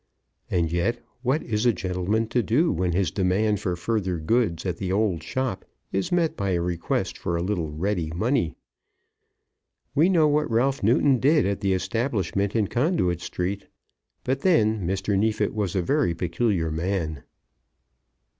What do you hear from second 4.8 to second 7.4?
old shop is met by a request for